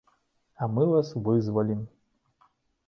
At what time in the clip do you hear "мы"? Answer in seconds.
0.77-0.87